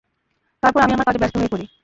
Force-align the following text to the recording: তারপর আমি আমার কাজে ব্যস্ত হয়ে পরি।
তারপর 0.63 0.79
আমি 0.81 0.93
আমার 0.93 1.07
কাজে 1.07 1.19
ব্যস্ত 1.19 1.35
হয়ে 1.37 1.51
পরি। 1.53 1.65